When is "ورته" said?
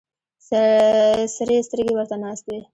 1.95-2.15